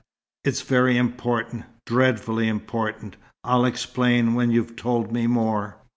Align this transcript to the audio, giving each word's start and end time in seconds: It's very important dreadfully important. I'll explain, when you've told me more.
It's 0.43 0.63
very 0.63 0.97
important 0.97 1.65
dreadfully 1.85 2.47
important. 2.47 3.17
I'll 3.43 3.65
explain, 3.65 4.33
when 4.33 4.49
you've 4.49 4.75
told 4.75 5.11
me 5.11 5.27
more. 5.27 5.77